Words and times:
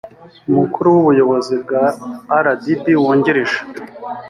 umukuru 0.51 0.87
w 0.93 0.97
ubuyobozi 1.01 1.53
bwa 1.63 1.83
rdb 2.43 2.83
wungirije 3.01 3.57